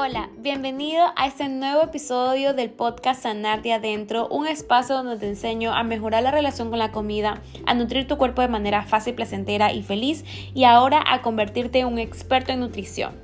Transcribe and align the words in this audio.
Hola, 0.00 0.30
bienvenido 0.36 1.06
a 1.16 1.26
este 1.26 1.48
nuevo 1.48 1.82
episodio 1.82 2.54
del 2.54 2.70
podcast 2.70 3.24
Sanar 3.24 3.62
de 3.62 3.72
Adentro, 3.72 4.28
un 4.28 4.46
espacio 4.46 4.94
donde 4.94 5.16
te 5.16 5.26
enseño 5.26 5.74
a 5.74 5.82
mejorar 5.82 6.22
la 6.22 6.30
relación 6.30 6.70
con 6.70 6.78
la 6.78 6.92
comida, 6.92 7.42
a 7.66 7.74
nutrir 7.74 8.06
tu 8.06 8.16
cuerpo 8.16 8.40
de 8.40 8.46
manera 8.46 8.84
fácil, 8.84 9.16
placentera 9.16 9.72
y 9.72 9.82
feliz 9.82 10.24
y 10.54 10.62
ahora 10.62 11.02
a 11.04 11.20
convertirte 11.20 11.80
en 11.80 11.88
un 11.88 11.98
experto 11.98 12.52
en 12.52 12.60
nutrición. 12.60 13.16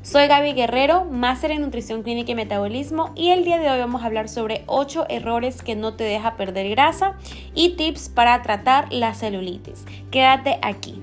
Soy 0.00 0.26
Gaby 0.26 0.54
Guerrero, 0.54 1.04
máster 1.04 1.50
en 1.50 1.60
nutrición 1.60 2.02
clínica 2.02 2.32
y 2.32 2.34
metabolismo 2.34 3.12
y 3.14 3.28
el 3.28 3.44
día 3.44 3.58
de 3.58 3.68
hoy 3.68 3.78
vamos 3.78 4.00
a 4.02 4.06
hablar 4.06 4.30
sobre 4.30 4.64
8 4.68 5.08
errores 5.10 5.60
que 5.62 5.76
no 5.76 5.96
te 5.96 6.04
deja 6.04 6.38
perder 6.38 6.70
grasa 6.70 7.18
y 7.54 7.76
tips 7.76 8.08
para 8.08 8.40
tratar 8.40 8.90
la 8.90 9.12
celulitis. 9.12 9.84
Quédate 10.10 10.58
aquí. 10.62 11.01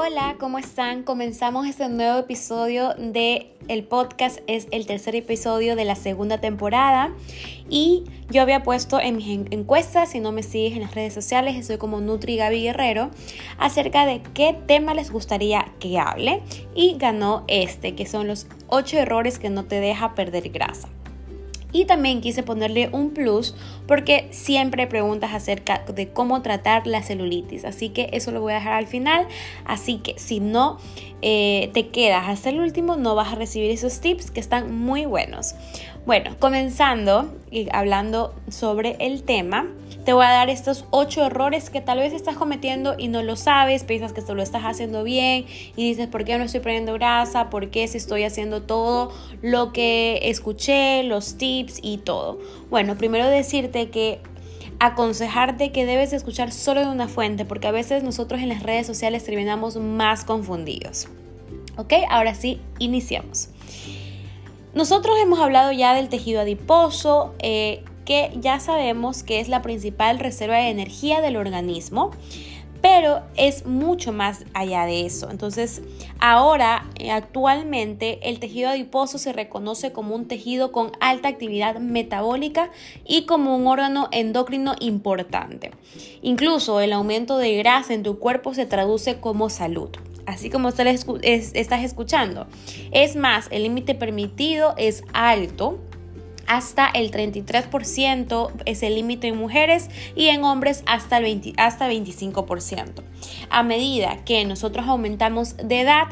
Hola, 0.00 0.36
¿cómo 0.38 0.60
están? 0.60 1.02
Comenzamos 1.02 1.66
este 1.66 1.88
nuevo 1.88 2.20
episodio 2.20 2.94
de 2.96 3.50
el 3.66 3.82
podcast. 3.82 4.38
Es 4.46 4.68
el 4.70 4.86
tercer 4.86 5.16
episodio 5.16 5.74
de 5.74 5.84
la 5.84 5.96
segunda 5.96 6.38
temporada 6.38 7.12
y 7.68 8.04
yo 8.30 8.42
había 8.42 8.62
puesto 8.62 9.00
en 9.00 9.16
mis 9.16 9.26
encuestas, 9.50 10.12
si 10.12 10.20
no 10.20 10.30
me 10.30 10.44
sigues 10.44 10.74
en 10.74 10.82
las 10.82 10.94
redes 10.94 11.14
sociales, 11.14 11.56
estoy 11.56 11.78
como 11.78 12.00
Nutri 12.00 12.36
Gaby 12.36 12.62
Guerrero, 12.62 13.10
acerca 13.58 14.06
de 14.06 14.22
qué 14.34 14.56
tema 14.68 14.94
les 14.94 15.10
gustaría 15.10 15.72
que 15.80 15.98
hable 15.98 16.42
y 16.76 16.96
ganó 16.96 17.42
este, 17.48 17.96
que 17.96 18.06
son 18.06 18.28
los 18.28 18.46
8 18.68 18.98
errores 18.98 19.40
que 19.40 19.50
no 19.50 19.64
te 19.64 19.80
deja 19.80 20.14
perder 20.14 20.50
grasa. 20.50 20.88
Y 21.70 21.84
también 21.84 22.22
quise 22.22 22.42
ponerle 22.42 22.88
un 22.92 23.10
plus 23.10 23.54
porque 23.86 24.28
siempre 24.30 24.86
preguntas 24.86 25.34
acerca 25.34 25.84
de 25.86 26.08
cómo 26.08 26.40
tratar 26.40 26.86
la 26.86 27.02
celulitis. 27.02 27.64
Así 27.64 27.90
que 27.90 28.08
eso 28.12 28.30
lo 28.30 28.40
voy 28.40 28.52
a 28.52 28.56
dejar 28.56 28.72
al 28.72 28.86
final. 28.86 29.26
Así 29.66 29.98
que 29.98 30.18
si 30.18 30.40
no 30.40 30.78
eh, 31.22 31.70
te 31.74 31.88
quedas 31.88 32.28
hasta 32.28 32.50
el 32.50 32.60
último, 32.60 32.96
no 32.96 33.14
vas 33.14 33.32
a 33.32 33.36
recibir 33.36 33.70
esos 33.70 34.00
tips 34.00 34.30
que 34.30 34.40
están 34.40 34.74
muy 34.74 35.04
buenos. 35.04 35.54
Bueno, 36.06 36.36
comenzando 36.38 37.34
y 37.50 37.68
hablando 37.70 38.34
sobre 38.48 38.96
el 38.98 39.24
tema, 39.24 39.66
te 40.04 40.14
voy 40.14 40.24
a 40.24 40.30
dar 40.30 40.48
estos 40.48 40.86
ocho 40.90 41.26
errores 41.26 41.68
que 41.68 41.82
tal 41.82 41.98
vez 41.98 42.14
estás 42.14 42.36
cometiendo 42.36 42.94
y 42.96 43.08
no 43.08 43.22
lo 43.22 43.36
sabes, 43.36 43.84
piensas 43.84 44.14
que 44.14 44.20
esto 44.20 44.34
lo 44.34 44.42
estás 44.42 44.62
haciendo 44.62 45.04
bien 45.04 45.44
y 45.76 45.88
dices, 45.88 46.06
¿por 46.06 46.24
qué 46.24 46.38
no 46.38 46.44
estoy 46.44 46.60
perdiendo 46.60 46.94
grasa? 46.94 47.50
¿Por 47.50 47.68
qué 47.68 47.86
si 47.88 47.98
estoy 47.98 48.24
haciendo 48.24 48.62
todo 48.62 49.12
lo 49.42 49.72
que 49.72 50.20
escuché, 50.22 51.02
los 51.02 51.36
tips 51.36 51.80
y 51.82 51.98
todo? 51.98 52.38
Bueno, 52.70 52.96
primero 52.96 53.28
decirte 53.28 53.90
que 53.90 54.20
aconsejarte 54.80 55.72
que 55.72 55.86
debes 55.86 56.12
escuchar 56.12 56.52
solo 56.52 56.80
de 56.80 56.88
una 56.88 57.08
fuente, 57.08 57.44
porque 57.44 57.66
a 57.66 57.72
veces 57.72 58.02
nosotros 58.02 58.40
en 58.40 58.48
las 58.48 58.62
redes 58.62 58.86
sociales 58.86 59.24
terminamos 59.24 59.76
más 59.76 60.24
confundidos. 60.24 61.08
¿Ok? 61.76 61.94
Ahora 62.10 62.34
sí, 62.34 62.60
iniciamos. 62.78 63.48
Nosotros 64.74 65.16
hemos 65.20 65.40
hablado 65.40 65.72
ya 65.72 65.94
del 65.94 66.08
tejido 66.08 66.40
adiposo, 66.40 67.34
eh, 67.38 67.82
que 68.04 68.32
ya 68.40 68.60
sabemos 68.60 69.22
que 69.22 69.40
es 69.40 69.48
la 69.48 69.62
principal 69.62 70.18
reserva 70.18 70.56
de 70.56 70.70
energía 70.70 71.20
del 71.20 71.36
organismo, 71.36 72.10
pero 72.80 73.22
es 73.36 73.66
mucho 73.66 74.12
más 74.12 74.44
allá 74.54 74.84
de 74.86 75.06
eso. 75.06 75.30
Entonces, 75.30 75.82
ahora, 76.20 76.86
eh, 76.96 77.10
actualmente, 77.10 78.18
el 78.28 78.38
tejido 78.38 78.70
adiposo 78.70 79.18
se 79.18 79.32
reconoce 79.32 79.92
como 79.92 80.14
un 80.14 80.28
tejido 80.28 80.72
con 80.72 80.92
alta 81.00 81.28
actividad 81.28 81.78
metabólica 81.80 82.70
y 83.04 83.26
como 83.26 83.56
un 83.56 83.66
órgano 83.66 84.08
endocrino 84.12 84.74
importante. 84.80 85.72
Incluso 86.22 86.80
el 86.80 86.92
aumento 86.92 87.38
de 87.38 87.56
grasa 87.56 87.94
en 87.94 88.02
tu 88.02 88.18
cuerpo 88.18 88.54
se 88.54 88.66
traduce 88.66 89.20
como 89.20 89.50
salud 89.50 89.90
así 90.28 90.50
como 90.50 90.68
estás 90.68 91.84
escuchando. 91.84 92.46
Es 92.92 93.16
más, 93.16 93.48
el 93.50 93.62
límite 93.62 93.94
permitido 93.94 94.74
es 94.76 95.02
alto 95.14 95.78
hasta 96.48 96.88
el 96.88 97.10
33% 97.10 98.50
es 98.64 98.82
el 98.82 98.94
límite 98.94 99.28
en 99.28 99.36
mujeres 99.36 99.90
y 100.16 100.28
en 100.28 100.42
hombres 100.44 100.82
hasta 100.86 101.18
el 101.18 101.54
hasta 101.56 101.90
25%. 101.90 103.02
A 103.50 103.62
medida 103.62 104.24
que 104.24 104.44
nosotros 104.44 104.86
aumentamos 104.88 105.56
de 105.56 105.80
edad, 105.80 106.08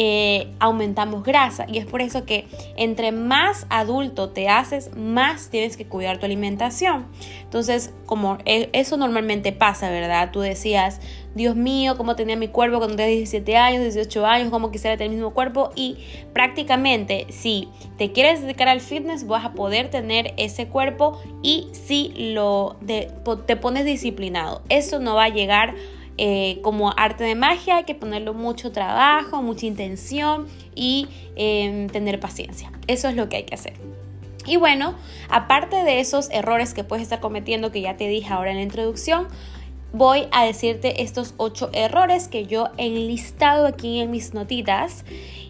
eh, 0.00 0.52
aumentamos 0.60 1.24
grasa 1.24 1.66
y 1.66 1.78
es 1.78 1.86
por 1.86 2.02
eso 2.02 2.24
que 2.24 2.46
entre 2.76 3.10
más 3.10 3.66
adulto 3.68 4.28
te 4.28 4.48
haces, 4.48 4.94
más 4.94 5.48
tienes 5.50 5.76
que 5.76 5.86
cuidar 5.86 6.18
tu 6.18 6.26
alimentación. 6.26 7.06
Entonces, 7.42 7.92
como 8.06 8.38
e, 8.44 8.70
eso 8.74 8.96
normalmente 8.96 9.50
pasa, 9.50 9.90
¿verdad? 9.90 10.30
Tú 10.30 10.38
decías, 10.38 11.00
Dios 11.38 11.56
mío, 11.56 11.96
cómo 11.96 12.16
tenía 12.16 12.36
mi 12.36 12.48
cuerpo 12.48 12.78
cuando 12.78 12.96
tenía 12.96 13.14
17 13.14 13.56
años, 13.56 13.82
18 13.82 14.26
años, 14.26 14.50
cómo 14.50 14.70
quisiera 14.70 14.96
tener 14.96 15.12
el 15.12 15.16
mismo 15.16 15.32
cuerpo 15.32 15.70
y 15.74 15.96
prácticamente 16.34 17.26
si 17.30 17.68
te 17.96 18.12
quieres 18.12 18.42
dedicar 18.42 18.68
al 18.68 18.80
fitness 18.80 19.26
vas 19.26 19.44
a 19.44 19.52
poder 19.52 19.88
tener 19.88 20.34
ese 20.36 20.66
cuerpo 20.66 21.18
y 21.42 21.68
si 21.72 22.12
lo 22.34 22.76
te 23.46 23.56
pones 23.56 23.86
disciplinado. 23.86 24.62
Eso 24.68 24.98
no 24.98 25.14
va 25.14 25.24
a 25.24 25.28
llegar 25.30 25.74
eh, 26.20 26.58
como 26.62 26.92
arte 26.96 27.22
de 27.22 27.36
magia 27.36 27.76
hay 27.76 27.84
que 27.84 27.94
ponerlo 27.94 28.34
mucho 28.34 28.72
trabajo, 28.72 29.40
mucha 29.40 29.66
intención 29.66 30.48
y 30.74 31.06
em, 31.36 31.86
tener 31.86 32.18
paciencia. 32.18 32.72
Eso 32.88 33.08
es 33.08 33.14
lo 33.14 33.28
que 33.28 33.36
hay 33.36 33.44
que 33.44 33.54
hacer. 33.54 33.74
Y 34.44 34.56
bueno, 34.56 34.96
aparte 35.28 35.76
de 35.76 36.00
esos 36.00 36.28
errores 36.30 36.74
que 36.74 36.82
puedes 36.82 37.04
estar 37.04 37.20
cometiendo 37.20 37.70
que 37.70 37.82
ya 37.82 37.96
te 37.96 38.08
dije 38.08 38.32
ahora 38.32 38.50
en 38.50 38.56
la 38.56 38.62
introducción, 38.64 39.28
voy 39.92 40.28
a 40.32 40.44
decirte 40.44 41.02
estos 41.02 41.34
ocho 41.36 41.70
errores 41.72 42.28
que 42.28 42.46
yo 42.46 42.68
he 42.76 42.86
enlistado 42.86 43.66
aquí 43.66 44.00
en 44.00 44.10
mis 44.10 44.34
notitas. 44.34 45.04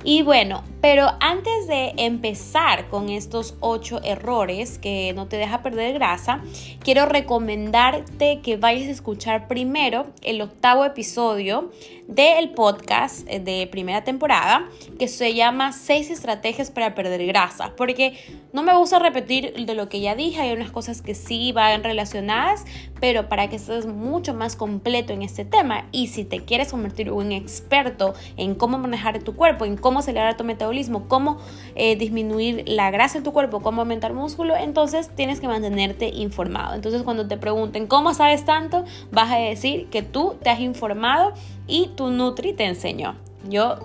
Y 0.04 0.22
bueno, 0.22 0.62
pero 0.80 1.08
antes 1.20 1.66
de 1.66 1.92
empezar 1.96 2.88
con 2.88 3.08
estos 3.08 3.56
ocho 3.60 4.00
errores 4.04 4.78
que 4.78 5.12
no 5.14 5.26
te 5.26 5.36
deja 5.36 5.62
perder 5.62 5.94
grasa, 5.94 6.40
quiero 6.80 7.06
recomendarte 7.06 8.40
que 8.40 8.56
vayas 8.56 8.86
a 8.88 8.92
escuchar 8.92 9.48
primero 9.48 10.06
el 10.22 10.40
octavo 10.40 10.84
episodio 10.84 11.70
del 12.08 12.50
podcast 12.50 13.28
eh, 13.28 13.38
de 13.38 13.68
primera 13.70 14.02
temporada 14.02 14.66
que 14.98 15.08
se 15.08 15.34
llama 15.34 15.72
6 15.72 16.10
estrategias 16.10 16.70
para 16.70 16.94
perder 16.94 17.24
grasa, 17.26 17.74
porque 17.76 18.18
no 18.52 18.62
me 18.62 18.74
gusta 18.76 18.98
repetir 18.98 19.52
de 19.66 19.74
lo 19.74 19.88
que 19.90 20.00
ya 20.00 20.14
dije, 20.14 20.40
hay 20.40 20.52
unas 20.52 20.70
cosas 20.70 21.02
que 21.02 21.14
sí 21.14 21.52
van 21.52 21.84
relacionadas, 21.84 22.64
pero 22.98 23.28
para 23.28 23.48
que 23.48 23.56
estés 23.56 23.86
mucho 23.86 24.32
más 24.32 24.56
completo 24.56 25.12
en 25.12 25.22
este 25.22 25.44
tema 25.44 25.86
y 25.92 26.08
si 26.08 26.24
te 26.24 26.44
quieres 26.44 26.70
convertir 26.70 27.08
en 27.08 27.12
un 27.12 27.32
experto 27.32 28.14
en 28.36 28.54
cómo 28.54 28.78
manejar 28.78 29.22
tu 29.22 29.36
cuerpo, 29.36 29.66
en 29.66 29.76
cómo 29.76 29.98
acelerar 29.98 30.36
tu 30.36 30.44
metabolismo, 30.44 31.08
cómo 31.08 31.38
eh, 31.74 31.96
disminuir 31.96 32.64
la 32.66 32.90
grasa 32.90 33.18
en 33.18 33.24
tu 33.24 33.32
cuerpo, 33.32 33.60
cómo 33.60 33.82
aumentar 33.82 34.14
músculo, 34.14 34.56
entonces 34.56 35.10
tienes 35.14 35.40
que 35.40 35.46
mantenerte 35.46 36.08
informado. 36.08 36.74
Entonces 36.74 37.02
cuando 37.02 37.28
te 37.28 37.36
pregunten 37.36 37.86
cómo 37.86 38.14
sabes 38.14 38.46
tanto, 38.46 38.84
vas 39.12 39.30
a 39.30 39.36
decir 39.36 39.88
que 39.90 40.02
tú 40.02 40.36
te 40.42 40.48
has 40.48 40.60
informado 40.60 41.34
y 41.68 41.88
tu 41.94 42.08
Nutri 42.10 42.52
te 42.52 42.64
enseñó. 42.64 43.14
Yo 43.48 43.78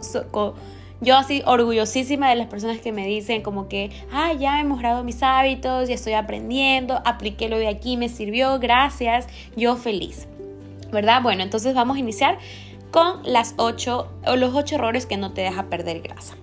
yo 1.03 1.17
así 1.17 1.43
orgullosísima 1.45 2.29
de 2.29 2.35
las 2.35 2.47
personas 2.47 2.79
que 2.79 2.93
me 2.93 3.05
dicen 3.05 3.41
como 3.41 3.67
que, 3.67 3.91
ah, 4.13 4.31
ya 4.31 4.61
he 4.61 4.63
mejorado 4.63 5.03
mis 5.03 5.21
hábitos, 5.21 5.89
ya 5.89 5.95
estoy 5.95 6.13
aprendiendo, 6.13 7.01
apliqué 7.03 7.49
lo 7.49 7.57
de 7.57 7.67
aquí, 7.67 7.97
me 7.97 8.07
sirvió, 8.07 8.57
gracias, 8.57 9.27
yo 9.57 9.75
feliz. 9.75 10.27
¿Verdad? 10.93 11.21
Bueno, 11.21 11.43
entonces 11.43 11.75
vamos 11.75 11.97
a 11.97 11.99
iniciar 11.99 12.37
con 12.91 13.21
las 13.23 13.53
ocho, 13.57 14.07
o 14.25 14.37
los 14.37 14.55
ocho 14.55 14.75
errores 14.75 15.05
que 15.05 15.17
no 15.17 15.33
te 15.33 15.41
deja 15.41 15.63
perder 15.63 15.99
grasa. 15.99 16.35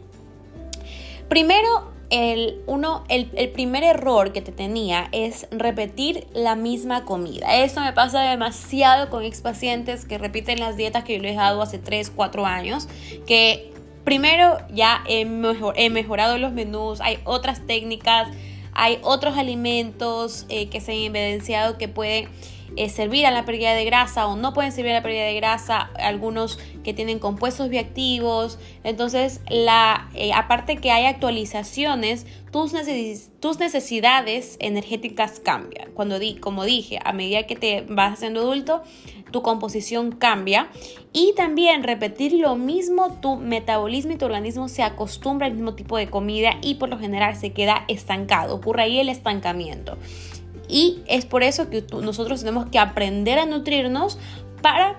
Primero, 1.28 1.89
el, 2.10 2.60
uno, 2.66 3.04
el, 3.09 3.31
el, 3.34 3.50
primer 3.50 3.84
error 3.84 4.32
que 4.32 4.43
te 4.43 4.53
tenía 4.53 5.09
es 5.12 5.46
repetir 5.50 6.26
la 6.34 6.56
misma 6.56 7.05
comida. 7.05 7.56
Eso 7.56 7.81
me 7.81 7.93
pasa 7.93 8.23
demasiado 8.23 9.11
con 9.11 9.25
ex 9.25 9.40
pacientes 9.40 10.05
que 10.05 10.19
repiten 10.19 10.58
las 10.58 10.76
dietas 10.76 11.05
que 11.05 11.17
yo 11.17 11.23
les 11.23 11.32
he 11.32 11.37
dado 11.37 11.62
hace 11.62 11.79
3, 11.79 12.11
4 12.14 12.46
años, 12.46 12.88
que 13.26 13.73
primero 14.05 14.58
ya 14.73 15.05
he, 15.06 15.25
mejorado 15.25 16.37
los 16.38 16.52
menús, 16.52 17.00
hay 17.00 17.19
otras 17.25 17.67
técnicas, 17.67 18.29
hay 18.73 18.99
otros 19.02 19.37
alimentos 19.37 20.46
eh, 20.49 20.69
que 20.69 20.81
se 20.81 20.93
han 20.93 20.99
evidenciado 20.99 21.79
que 21.79 21.88
pueden 21.88 22.29
eh, 22.76 22.88
servir 22.88 23.26
a 23.26 23.31
la 23.31 23.44
pérdida 23.44 23.75
de 23.75 23.84
grasa 23.84 24.26
o 24.26 24.37
no 24.37 24.52
pueden 24.52 24.72
servir 24.72 24.93
a 24.93 24.94
la 24.96 25.02
pérdida 25.02 25.25
de 25.25 25.34
grasa, 25.34 25.90
algunos 25.99 26.58
que 26.84 26.94
tienen 26.94 27.19
compuestos 27.19 27.69
bioactivos. 27.69 28.58
Entonces, 28.84 29.40
la, 29.49 30.08
eh, 30.14 30.32
aparte 30.32 30.76
que 30.76 30.90
hay 30.90 31.06
actualizaciones, 31.06 32.26
tus, 32.50 32.72
tus 33.40 33.58
necesidades 33.58 34.56
energéticas 34.61 35.40
cambian. 35.40 35.93
Cuando 35.93 36.19
di 36.19 36.37
como 36.37 36.64
dije, 36.64 36.99
a 37.05 37.12
medida 37.12 37.46
que 37.46 37.56
te 37.56 37.84
vas 37.88 38.14
haciendo 38.14 38.40
adulto, 38.40 38.82
tu 39.31 39.43
composición 39.43 40.12
cambia 40.12 40.69
y 41.12 41.34
también 41.37 41.82
repetir 41.82 42.32
lo 42.32 42.56
mismo, 42.56 43.19
tu 43.20 43.37
metabolismo 43.37 44.12
y 44.12 44.17
tu 44.17 44.25
organismo 44.25 44.69
se 44.69 44.82
acostumbra 44.82 45.46
al 45.46 45.55
mismo 45.55 45.75
tipo 45.75 45.96
de 45.96 46.08
comida 46.08 46.52
y 46.62 46.76
por 46.76 46.88
lo 46.88 46.99
general 46.99 47.37
se 47.37 47.52
queda 47.52 47.84
estancado, 47.88 48.55
ocurre 48.55 48.82
ahí 48.82 49.00
el 49.00 49.08
estancamiento. 49.08 49.96
Y 50.70 51.02
es 51.06 51.26
por 51.26 51.43
eso 51.43 51.69
que 51.69 51.84
nosotros 52.00 52.40
tenemos 52.40 52.67
que 52.70 52.78
aprender 52.78 53.38
a 53.38 53.46
nutrirnos 53.46 54.19
para 54.62 54.99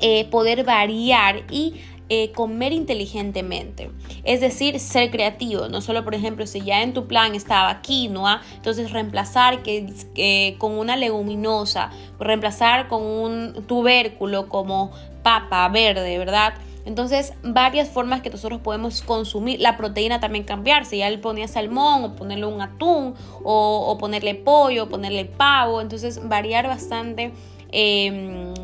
eh, 0.00 0.26
poder 0.26 0.64
variar 0.64 1.44
y 1.50 1.74
eh, 2.08 2.30
comer 2.32 2.72
inteligentemente. 2.72 3.90
Es 4.22 4.40
decir, 4.40 4.78
ser 4.78 5.10
creativo. 5.10 5.68
No 5.68 5.80
solo, 5.80 6.04
por 6.04 6.14
ejemplo, 6.14 6.46
si 6.46 6.60
ya 6.60 6.82
en 6.82 6.92
tu 6.92 7.08
plan 7.08 7.34
estaba 7.34 7.82
quinoa, 7.82 8.42
entonces 8.54 8.92
reemplazar 8.92 9.64
que, 9.64 10.54
con 10.58 10.78
una 10.78 10.96
leguminosa, 10.96 11.90
reemplazar 12.20 12.86
con 12.86 13.02
un 13.02 13.64
tubérculo 13.66 14.48
como 14.48 14.92
papa 15.24 15.68
verde, 15.68 16.16
¿verdad? 16.18 16.54
Entonces, 16.86 17.34
varias 17.42 17.90
formas 17.90 18.22
que 18.22 18.30
nosotros 18.30 18.60
podemos 18.60 19.02
consumir. 19.02 19.60
La 19.60 19.76
proteína 19.76 20.20
también 20.20 20.44
cambiar. 20.44 20.86
Si 20.86 20.98
ya 20.98 21.10
le 21.10 21.18
ponía 21.18 21.48
salmón, 21.48 22.04
o 22.04 22.16
ponerle 22.16 22.46
un 22.46 22.62
atún, 22.62 23.14
o, 23.42 23.96
ponerle 23.98 24.36
pollo, 24.36 24.84
o 24.84 24.88
ponerle 24.88 25.24
pavo. 25.24 25.80
Entonces, 25.80 26.28
variar 26.28 26.68
bastante 26.68 27.32
em, 27.72 28.54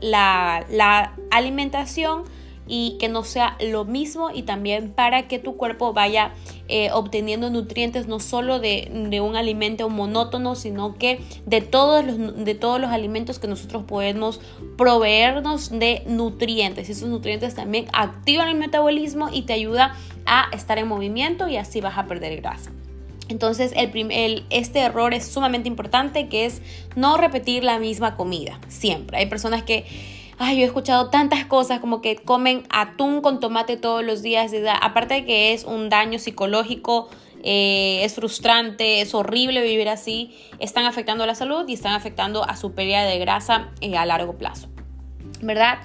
la, 0.00 0.64
la 0.70 1.16
alimentación 1.32 2.22
y 2.66 2.96
que 2.98 3.08
no 3.08 3.24
sea 3.24 3.56
lo 3.60 3.84
mismo 3.84 4.30
y 4.32 4.42
también 4.42 4.92
para 4.92 5.28
que 5.28 5.38
tu 5.38 5.56
cuerpo 5.56 5.92
vaya 5.92 6.32
eh, 6.68 6.90
obteniendo 6.92 7.50
nutrientes 7.50 8.06
no 8.06 8.20
solo 8.20 8.60
de, 8.60 8.88
un 9.22 9.36
alimento 9.36 9.88
monótono, 9.88 10.54
sino 10.54 10.94
que 10.94 11.20
de 11.44 11.60
todos, 11.60 12.04
los, 12.04 12.44
de 12.44 12.54
todos 12.54 12.80
los 12.80 12.90
alimentos 12.90 13.38
que 13.38 13.48
nosotros 13.48 13.84
podemos 13.84 14.40
proveernos 14.76 15.70
de 15.70 16.02
nutrientes. 16.06 16.88
Esos 16.88 17.08
nutrientes 17.08 17.54
también 17.54 17.86
activan 17.92 18.48
el 18.48 18.56
metabolismo 18.56 19.28
y 19.32 19.42
te 19.42 19.52
ayuda 19.52 19.96
a 20.26 20.48
estar 20.52 20.78
en 20.78 20.88
movimiento 20.88 21.48
y 21.48 21.56
así 21.56 21.80
vas 21.80 21.98
a 21.98 22.06
perder 22.06 22.40
grasa. 22.40 22.70
Entonces, 23.28 23.72
el, 23.74 24.44
este 24.50 24.80
error 24.80 25.14
es 25.14 25.26
sumamente 25.26 25.68
importante, 25.68 26.28
que 26.28 26.44
es 26.44 26.60
no 26.96 27.16
repetir 27.16 27.64
la 27.64 27.78
misma 27.78 28.16
comida, 28.16 28.60
siempre. 28.68 29.18
Hay 29.18 29.26
personas 29.26 29.62
que 29.62 29.84
ay, 30.42 30.56
yo 30.56 30.62
he 30.62 30.66
escuchado 30.66 31.08
tantas 31.08 31.46
cosas 31.46 31.80
como 31.80 32.02
que 32.02 32.16
comen 32.16 32.64
atún 32.70 33.20
con 33.22 33.40
tomate 33.40 33.76
todos 33.76 34.04
los 34.04 34.22
días. 34.22 34.52
Aparte 34.80 35.14
de 35.14 35.24
que 35.24 35.52
es 35.52 35.64
un 35.64 35.88
daño 35.88 36.18
psicológico, 36.18 37.08
eh, 37.44 38.00
es 38.04 38.14
frustrante, 38.14 39.00
es 39.00 39.14
horrible 39.14 39.62
vivir 39.62 39.88
así, 39.88 40.36
están 40.58 40.84
afectando 40.84 41.24
a 41.24 41.26
la 41.26 41.34
salud 41.34 41.64
y 41.68 41.74
están 41.74 41.92
afectando 41.92 42.48
a 42.48 42.56
su 42.56 42.72
pérdida 42.72 43.04
de 43.04 43.18
grasa 43.18 43.70
eh, 43.80 43.96
a 43.96 44.04
largo 44.04 44.36
plazo. 44.36 44.68
¿Verdad? 45.40 45.78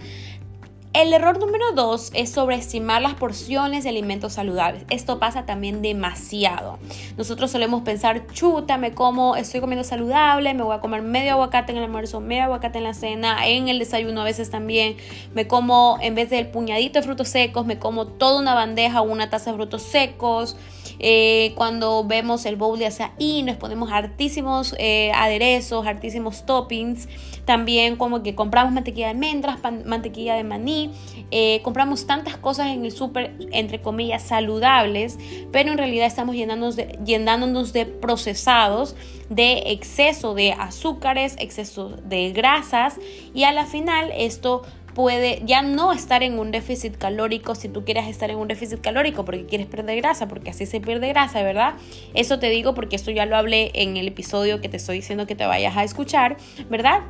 El 0.97 1.13
error 1.13 1.37
número 1.37 1.73
dos 1.73 2.09
es 2.15 2.31
sobreestimar 2.31 3.03
las 3.03 3.13
porciones 3.13 3.83
de 3.83 3.91
alimentos 3.91 4.33
saludables. 4.33 4.83
Esto 4.89 5.19
pasa 5.19 5.45
también 5.45 5.83
demasiado. 5.83 6.79
Nosotros 7.17 7.51
solemos 7.51 7.83
pensar, 7.83 8.25
chuta, 8.33 8.79
me 8.79 8.95
como, 8.95 9.35
estoy 9.35 9.61
comiendo 9.61 9.83
saludable, 9.83 10.55
me 10.55 10.63
voy 10.63 10.75
a 10.75 10.79
comer 10.79 11.03
medio 11.03 11.33
aguacate 11.33 11.71
en 11.71 11.77
el 11.77 11.83
almuerzo, 11.83 12.19
medio 12.19 12.45
aguacate 12.45 12.79
en 12.79 12.83
la 12.85 12.95
cena, 12.95 13.45
en 13.45 13.67
el 13.67 13.77
desayuno 13.77 14.21
a 14.21 14.23
veces 14.23 14.49
también. 14.49 14.97
Me 15.35 15.45
como, 15.45 15.99
en 16.01 16.15
vez 16.15 16.31
del 16.31 16.47
puñadito 16.47 16.97
de 16.97 17.03
frutos 17.03 17.27
secos, 17.27 17.67
me 17.67 17.77
como 17.77 18.07
toda 18.07 18.39
una 18.39 18.55
bandeja 18.55 19.01
o 19.01 19.03
una 19.03 19.29
taza 19.29 19.51
de 19.51 19.57
frutos 19.57 19.83
secos. 19.83 20.57
Eh, 20.99 21.53
cuando 21.55 22.05
vemos 22.05 22.47
el 22.47 22.55
bowl 22.55 22.79
de 22.79 22.91
y 23.19 23.43
nos 23.43 23.57
ponemos 23.57 23.91
hartísimos 23.91 24.73
eh, 24.79 25.11
aderezos, 25.13 25.85
hartísimos 25.85 26.47
toppings. 26.47 27.07
También 27.47 27.95
como 27.95 28.23
que 28.23 28.35
compramos 28.35 28.73
mantequilla 28.73 29.05
de 29.05 29.11
almendras, 29.11 29.59
mantequilla 29.85 30.35
de 30.35 30.43
maní. 30.43 30.91
Eh, 31.31 31.61
compramos 31.63 32.05
tantas 32.05 32.35
cosas 32.35 32.67
en 32.67 32.83
el 32.83 32.91
súper, 32.91 33.35
entre 33.53 33.79
comillas, 33.81 34.21
saludables, 34.21 35.17
pero 35.53 35.71
en 35.71 35.77
realidad 35.77 36.07
estamos 36.07 36.35
llenándonos 36.35 36.75
de, 36.75 36.99
llenándonos 37.05 37.71
de 37.71 37.85
procesados, 37.85 38.97
de 39.29 39.71
exceso 39.71 40.33
de 40.33 40.51
azúcares, 40.51 41.37
exceso 41.39 41.91
de 42.03 42.33
grasas 42.33 42.97
y 43.33 43.45
a 43.45 43.53
la 43.53 43.65
final 43.65 44.11
esto 44.13 44.63
puede 44.93 45.41
ya 45.45 45.61
no 45.61 45.93
estar 45.93 46.23
en 46.23 46.39
un 46.39 46.51
déficit 46.51 46.97
calórico 46.97 47.55
si 47.55 47.69
tú 47.69 47.85
quieres 47.85 48.07
estar 48.07 48.29
en 48.29 48.37
un 48.37 48.49
déficit 48.49 48.81
calórico 48.81 49.23
porque 49.23 49.45
quieres 49.45 49.67
perder 49.67 49.95
grasa, 49.97 50.27
porque 50.27 50.49
así 50.49 50.65
se 50.65 50.81
pierde 50.81 51.07
grasa, 51.09 51.43
¿verdad? 51.43 51.75
Eso 52.13 52.39
te 52.39 52.49
digo 52.49 52.73
porque 52.73 52.97
esto 52.97 53.11
ya 53.11 53.25
lo 53.25 53.37
hablé 53.37 53.71
en 53.73 53.95
el 53.95 54.07
episodio 54.09 54.59
que 54.59 54.67
te 54.67 54.77
estoy 54.77 54.97
diciendo 54.97 55.27
que 55.27 55.35
te 55.35 55.45
vayas 55.45 55.77
a 55.77 55.85
escuchar, 55.85 56.35
¿verdad? 56.69 57.03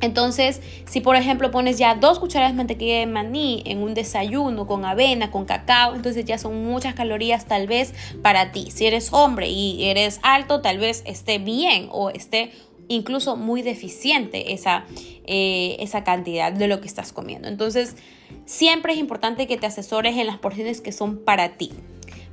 Entonces, 0.00 0.60
si 0.86 1.00
por 1.00 1.16
ejemplo 1.16 1.50
pones 1.50 1.78
ya 1.78 1.94
dos 1.94 2.18
cucharadas 2.18 2.52
de 2.52 2.58
mantequilla 2.58 2.98
de 2.98 3.06
maní 3.06 3.62
en 3.64 3.82
un 3.82 3.94
desayuno 3.94 4.66
con 4.66 4.84
avena, 4.84 5.30
con 5.30 5.44
cacao, 5.44 5.94
entonces 5.94 6.24
ya 6.24 6.36
son 6.36 6.64
muchas 6.64 6.94
calorías 6.94 7.46
tal 7.46 7.66
vez 7.66 7.94
para 8.22 8.52
ti. 8.52 8.70
Si 8.70 8.86
eres 8.86 9.12
hombre 9.12 9.48
y 9.48 9.84
eres 9.84 10.20
alto, 10.22 10.60
tal 10.60 10.78
vez 10.78 11.02
esté 11.06 11.38
bien 11.38 11.88
o 11.90 12.10
esté 12.10 12.52
incluso 12.88 13.36
muy 13.36 13.62
deficiente 13.62 14.52
esa, 14.52 14.84
eh, 15.26 15.76
esa 15.80 16.04
cantidad 16.04 16.52
de 16.52 16.68
lo 16.68 16.80
que 16.80 16.86
estás 16.86 17.12
comiendo. 17.12 17.48
Entonces, 17.48 17.96
siempre 18.44 18.92
es 18.92 18.98
importante 18.98 19.46
que 19.46 19.56
te 19.56 19.66
asesores 19.66 20.16
en 20.16 20.26
las 20.26 20.38
porciones 20.38 20.80
que 20.80 20.92
son 20.92 21.24
para 21.24 21.56
ti, 21.56 21.72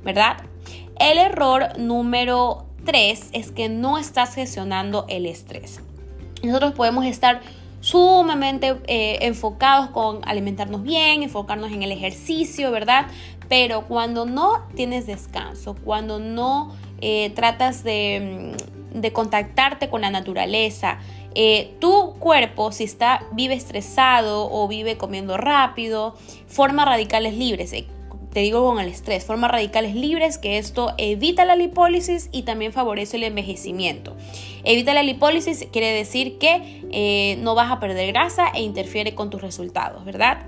¿verdad? 0.04 0.36
El 0.98 1.18
error 1.18 1.78
número 1.78 2.66
3 2.84 3.30
es 3.32 3.50
que 3.50 3.68
no 3.68 3.98
estás 3.98 4.34
gestionando 4.34 5.06
el 5.08 5.26
estrés. 5.26 5.80
Nosotros 6.42 6.72
podemos 6.72 7.04
estar 7.04 7.40
sumamente 7.80 8.76
eh, 8.86 9.18
enfocados 9.22 9.90
con 9.90 10.20
alimentarnos 10.24 10.82
bien, 10.82 11.22
enfocarnos 11.22 11.72
en 11.72 11.82
el 11.82 11.92
ejercicio, 11.92 12.70
¿verdad? 12.70 13.06
Pero 13.48 13.82
cuando 13.86 14.24
no 14.24 14.66
tienes 14.74 15.06
descanso, 15.06 15.76
cuando 15.84 16.18
no 16.18 16.74
eh, 17.00 17.30
tratas 17.34 17.82
de 17.82 18.54
mm, 18.56 18.82
de 18.94 19.12
contactarte 19.12 19.88
con 19.88 20.02
la 20.02 20.10
naturaleza. 20.10 20.98
Eh, 21.34 21.74
tu 21.80 22.14
cuerpo, 22.18 22.72
si 22.72 22.84
está, 22.84 23.24
vive 23.32 23.54
estresado 23.54 24.48
o 24.50 24.68
vive 24.68 24.98
comiendo 24.98 25.36
rápido, 25.36 26.14
forma 26.46 26.84
radicales 26.84 27.34
libres. 27.34 27.72
Te 28.32 28.40
digo 28.40 28.64
con 28.64 28.80
el 28.80 28.88
estrés, 28.88 29.26
forma 29.26 29.48
radicales 29.48 29.94
libres 29.94 30.38
que 30.38 30.56
esto 30.56 30.94
evita 30.96 31.44
la 31.44 31.54
lipólisis 31.54 32.30
y 32.32 32.42
también 32.42 32.72
favorece 32.72 33.18
el 33.18 33.24
envejecimiento. 33.24 34.16
Evita 34.64 34.94
la 34.94 35.02
lipólisis 35.02 35.66
quiere 35.70 35.92
decir 35.92 36.38
que 36.38 36.80
eh, 36.92 37.36
no 37.40 37.54
vas 37.54 37.70
a 37.70 37.78
perder 37.78 38.12
grasa 38.12 38.48
e 38.54 38.62
interfiere 38.62 39.14
con 39.14 39.28
tus 39.28 39.42
resultados, 39.42 40.04
¿verdad? 40.06 40.46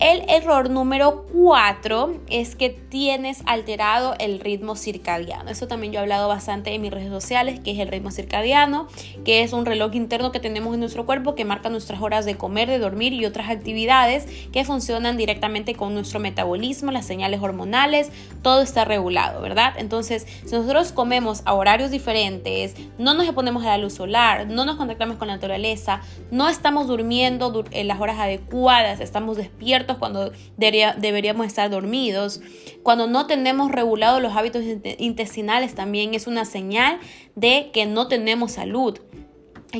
El 0.00 0.22
error 0.28 0.70
número 0.70 1.26
4 1.32 2.20
es 2.30 2.54
que 2.54 2.70
tienes 2.70 3.42
alterado 3.46 4.14
el 4.20 4.38
ritmo 4.38 4.76
circadiano. 4.76 5.50
Eso 5.50 5.66
también 5.66 5.92
yo 5.92 5.98
he 5.98 6.02
hablado 6.02 6.28
bastante 6.28 6.72
en 6.72 6.82
mis 6.82 6.92
redes 6.92 7.10
sociales, 7.10 7.58
que 7.58 7.72
es 7.72 7.80
el 7.80 7.88
ritmo 7.88 8.12
circadiano, 8.12 8.86
que 9.24 9.42
es 9.42 9.52
un 9.52 9.66
reloj 9.66 9.96
interno 9.96 10.30
que 10.30 10.38
tenemos 10.38 10.72
en 10.72 10.80
nuestro 10.80 11.04
cuerpo 11.04 11.34
que 11.34 11.44
marca 11.44 11.68
nuestras 11.68 12.00
horas 12.00 12.24
de 12.26 12.36
comer, 12.36 12.68
de 12.68 12.78
dormir 12.78 13.12
y 13.12 13.26
otras 13.26 13.50
actividades 13.50 14.26
que 14.52 14.64
funcionan 14.64 15.16
directamente 15.16 15.74
con 15.74 15.94
nuestro 15.94 16.20
metabolismo, 16.20 16.92
las 16.92 17.04
señales 17.04 17.42
hormonales, 17.42 18.12
todo 18.42 18.62
está 18.62 18.84
regulado, 18.84 19.42
¿verdad? 19.42 19.74
Entonces, 19.78 20.28
si 20.44 20.54
nosotros 20.54 20.92
comemos 20.92 21.42
a 21.44 21.54
horarios 21.54 21.90
diferentes, 21.90 22.76
no 22.98 23.14
nos 23.14 23.24
exponemos 23.24 23.64
a 23.64 23.70
la 23.70 23.78
luz 23.78 23.94
solar, 23.94 24.46
no 24.46 24.64
nos 24.64 24.76
contactamos 24.76 25.16
con 25.16 25.26
la 25.26 25.34
naturaleza, 25.34 26.02
no 26.30 26.48
estamos 26.48 26.86
durmiendo 26.86 27.64
en 27.72 27.88
las 27.88 28.00
horas 28.00 28.20
adecuadas, 28.20 29.00
estamos 29.00 29.36
despiertos, 29.36 29.87
cuando 29.96 30.32
deberíamos 30.58 31.46
estar 31.46 31.70
dormidos. 31.70 32.42
Cuando 32.82 33.06
no 33.06 33.26
tenemos 33.26 33.72
regulados 33.72 34.20
los 34.20 34.36
hábitos 34.36 34.62
intestinales 34.98 35.74
también 35.74 36.14
es 36.14 36.26
una 36.26 36.44
señal 36.44 37.00
de 37.34 37.70
que 37.72 37.86
no 37.86 38.08
tenemos 38.08 38.52
salud 38.52 38.98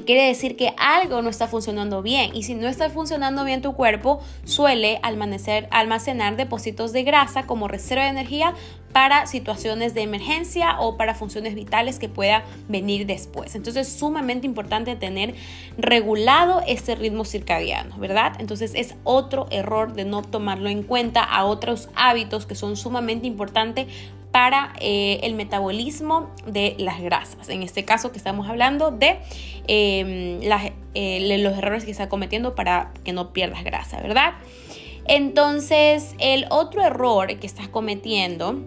quiere 0.05 0.27
decir 0.27 0.57
que 0.57 0.75
algo 0.77 1.23
no 1.23 1.31
está 1.31 1.49
funcionando 1.49 2.03
bien 2.03 2.37
y 2.37 2.43
si 2.43 2.55
no 2.55 2.69
está 2.69 2.91
funcionando 2.91 3.45
bien 3.45 3.63
tu 3.63 3.75
cuerpo 3.75 4.21
suele 4.45 5.01
almacenar 5.03 6.37
depósitos 6.37 6.93
de 6.93 7.05
grasa 7.05 7.47
como 7.47 7.69
reserva 7.69 8.05
de 8.05 8.11
energía 8.11 8.55
para 8.93 9.27
situaciones 9.27 9.95
de 9.95 10.03
emergencia 10.03 10.81
o 10.81 10.97
para 10.97 11.15
funciones 11.15 11.55
vitales 11.55 11.99
que 11.99 12.09
pueda 12.09 12.45
venir 12.69 13.07
después. 13.07 13.55
Entonces 13.55 13.89
es 13.89 13.99
sumamente 13.99 14.47
importante 14.47 14.97
tener 14.97 15.35
regulado 15.77 16.63
ese 16.67 16.95
ritmo 16.95 17.25
circadiano, 17.25 17.97
¿verdad? 17.99 18.33
Entonces 18.39 18.73
es 18.75 18.95
otro 19.05 19.47
error 19.51 19.93
de 19.93 20.05
no 20.05 20.23
tomarlo 20.23 20.69
en 20.69 20.83
cuenta 20.83 21.23
a 21.23 21.45
otros 21.45 21.89
hábitos 21.95 22.47
que 22.47 22.55
son 22.55 22.77
sumamente 22.77 23.27
importantes 23.27 23.87
para 24.39 24.73
eh, 24.79 25.19
el 25.25 25.35
metabolismo 25.35 26.31
de 26.47 26.77
las 26.79 27.01
grasas. 27.01 27.49
En 27.49 27.65
este 27.65 27.85
caso 27.85 28.13
que 28.13 28.19
estamos 28.19 28.49
hablando 28.49 28.93
de 28.93 29.19
em, 29.67 30.39
eh, 30.95 31.39
los 31.43 31.59
errores 31.59 31.85
que 31.85 31.91
está 31.91 32.09
cometiendo 32.09 32.55
para 32.55 32.93
que 33.03 33.13
no 33.13 33.33
pierdas 33.33 33.65
grasa, 33.65 34.01
¿verdad? 34.01 34.35
Entonces, 35.07 36.15
el 36.21 36.47
otro 36.51 36.85
error 36.85 37.37
que 37.41 37.49
estás 37.49 37.67
cometiendo 37.67 38.63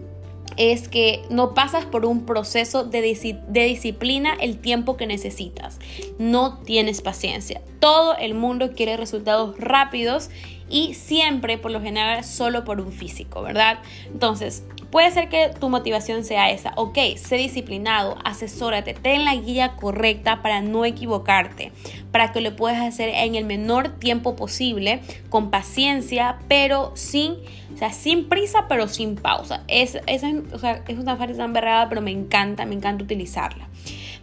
es 0.57 0.89
que 0.89 1.23
no 1.29 1.53
pasas 1.53 1.85
por 1.85 2.05
un 2.05 2.25
proceso 2.25 2.83
de, 2.83 3.01
de, 3.47 3.63
disciplina 3.63 4.33
el 4.41 4.59
tiempo 4.59 4.97
que 4.97 5.07
necesitas. 5.07 5.79
No 6.19 6.57
tienes 6.57 7.01
paciencia. 7.01 7.61
Todo 7.79 8.17
el 8.17 8.33
mundo 8.33 8.73
quiere 8.75 8.97
resultados 8.97 9.57
rápidos 9.57 10.31
y 10.69 10.95
siempre, 10.95 11.57
por 11.57 11.71
lo 11.71 11.79
general, 11.79 12.25
solo 12.25 12.65
por 12.65 12.81
un 12.81 12.91
físico, 12.91 13.41
¿verdad? 13.41 13.79
Entonces, 14.11 14.65
Puede 14.91 15.09
ser 15.11 15.29
que 15.29 15.51
tu 15.57 15.69
motivación 15.69 16.25
sea 16.25 16.51
esa. 16.51 16.73
Ok, 16.75 16.97
sé 17.15 17.37
disciplinado, 17.37 18.17
asesórate, 18.25 18.93
ten 18.93 19.23
la 19.23 19.35
guía 19.35 19.77
correcta 19.77 20.41
para 20.41 20.61
no 20.61 20.83
equivocarte, 20.83 21.71
para 22.11 22.33
que 22.33 22.41
lo 22.41 22.55
puedas 22.57 22.81
hacer 22.81 23.09
en 23.09 23.35
el 23.35 23.45
menor 23.45 23.99
tiempo 23.99 24.35
posible, 24.35 24.99
con 25.29 25.49
paciencia, 25.49 26.39
pero 26.49 26.91
sin, 26.95 27.35
o 27.73 27.77
sea, 27.77 27.93
sin 27.93 28.27
prisa, 28.27 28.65
pero 28.67 28.89
sin 28.89 29.15
pausa. 29.15 29.63
Es, 29.69 29.97
es, 30.07 30.23
es 30.23 30.97
una 30.97 31.15
frase 31.15 31.35
tan 31.35 31.53
berrada, 31.53 31.87
pero 31.87 32.01
me 32.01 32.11
encanta, 32.11 32.65
me 32.65 32.75
encanta 32.75 33.03
utilizarla. 33.05 33.69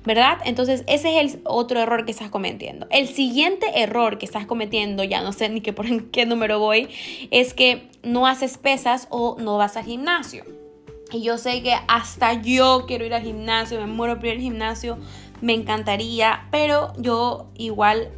¿Verdad? 0.04 0.38
Entonces 0.44 0.84
ese 0.86 1.20
es 1.20 1.34
el 1.34 1.40
otro 1.44 1.80
error 1.80 2.04
que 2.04 2.10
estás 2.10 2.30
cometiendo. 2.30 2.86
El 2.90 3.08
siguiente 3.08 3.66
error 3.80 4.18
que 4.18 4.26
estás 4.26 4.46
cometiendo, 4.46 5.04
ya 5.04 5.22
no 5.22 5.32
sé 5.32 5.48
ni 5.48 5.60
qué 5.60 5.72
por 5.72 6.10
qué 6.10 6.26
número 6.26 6.58
voy, 6.58 6.88
es 7.30 7.54
que 7.54 7.88
no 8.02 8.26
haces 8.26 8.58
pesas 8.58 9.06
o 9.10 9.36
no 9.38 9.58
vas 9.58 9.76
al 9.76 9.84
gimnasio. 9.84 10.44
Y 11.10 11.22
yo 11.22 11.38
sé 11.38 11.62
que 11.62 11.74
hasta 11.88 12.34
yo 12.34 12.84
quiero 12.86 13.04
ir 13.06 13.14
al 13.14 13.22
gimnasio, 13.22 13.80
me 13.80 13.86
muero 13.86 14.16
por 14.16 14.26
ir 14.26 14.32
al 14.32 14.40
gimnasio, 14.40 14.98
me 15.40 15.54
encantaría, 15.54 16.46
pero 16.50 16.92
yo 16.98 17.46
igual 17.56 18.10